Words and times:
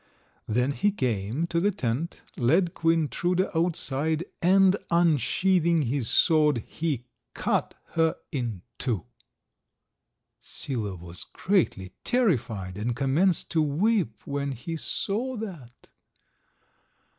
Then 0.47 0.71
he 0.71 0.89
came 0.91 1.45
to 1.45 1.59
the 1.59 1.69
tent, 1.69 2.23
led 2.35 2.73
Queen 2.73 3.07
Truda 3.07 3.55
outside, 3.55 4.23
and 4.41 4.75
unsheathing 4.89 5.83
his 5.83 6.09
sword 6.09 6.63
he 6.65 7.05
cut 7.35 7.75
her 7.89 8.15
in 8.31 8.63
two. 8.79 9.05
Sila 10.39 10.95
was 10.95 11.23
greatly 11.25 11.91
terrified, 12.03 12.77
and 12.77 12.95
commenced 12.95 13.51
to 13.51 13.61
weep 13.61 14.25
when 14.25 14.53
he 14.53 14.75
saw 14.75 15.37
that. 15.37 15.91